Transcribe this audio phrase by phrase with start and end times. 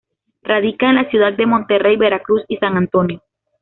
[0.41, 3.21] Radica en la ciudad de Monterrey, Veracruz y San Antonio.